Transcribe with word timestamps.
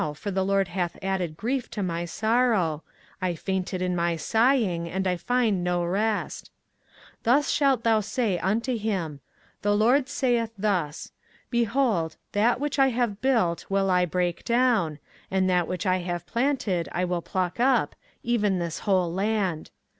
for 0.15 0.31
the 0.31 0.43
LORD 0.43 0.69
hath 0.69 0.97
added 1.03 1.37
grief 1.37 1.69
to 1.69 1.83
my 1.83 2.05
sorrow; 2.05 2.81
I 3.21 3.35
fainted 3.35 3.83
in 3.83 3.95
my 3.95 4.15
sighing, 4.15 4.89
and 4.89 5.05
I 5.05 5.15
find 5.15 5.63
no 5.63 5.85
rest. 5.85 6.49
24:045:004 7.17 7.17
Thus 7.25 7.49
shalt 7.51 7.83
thou 7.83 7.99
say 7.99 8.39
unto 8.39 8.75
him, 8.79 9.19
The 9.61 9.75
LORD 9.77 10.09
saith 10.09 10.53
thus; 10.57 11.11
Behold, 11.51 12.15
that 12.31 12.59
which 12.59 12.79
I 12.79 12.87
have 12.87 13.21
built 13.21 13.67
will 13.69 13.91
I 13.91 14.05
break 14.05 14.43
down, 14.43 14.97
and 15.29 15.47
that 15.51 15.67
which 15.67 15.85
I 15.85 15.97
have 15.97 16.25
planted 16.25 16.89
I 16.91 17.05
will 17.05 17.21
pluck 17.21 17.59
up, 17.59 17.93
even 18.23 18.57
this 18.57 18.79
whole 18.79 19.13
land. 19.13 19.69